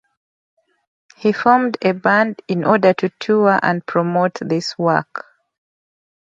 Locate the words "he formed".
1.15-1.77